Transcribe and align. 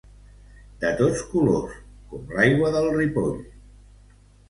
De 0.83 0.91
tots 1.01 1.21
colors, 1.35 1.77
com 2.09 2.35
l'aigua 2.39 2.75
del 2.79 2.91
Ripoll. 2.99 3.41